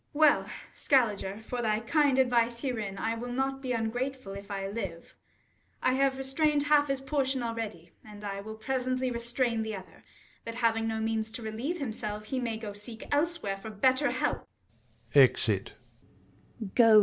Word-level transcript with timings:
Well, 0.13 0.47
Skalliger, 0.73 1.43
for 1.43 1.61
thy 1.61 1.79
kind 1.79 2.17
advice 2.17 2.61
herein, 2.63 2.97
I 2.97 3.13
will 3.13 3.31
not 3.31 3.61
be 3.61 3.71
ungrateful, 3.71 4.33
if 4.33 4.49
I 4.49 4.67
live: 4.67 5.15
I 5.79 5.93
have 5.93 6.17
restrained 6.17 6.63
half 6.63 6.87
his 6.87 6.99
portion 6.99 7.43
already, 7.43 7.91
And 8.03 8.23
I 8.23 8.41
will 8.41 8.55
presently 8.55 9.11
restrain 9.11 9.61
the 9.61 9.75
other, 9.75 10.03
35 10.47 10.73
Thatjiajirinj^^ 10.73 12.23
He 12.25 12.39
may 12.39 12.57
go 12.57 12.73
seek 12.73 13.13
elsewhere 13.13 13.57
for 13.57 13.69
better 13.69 14.09
help. 14.09 14.47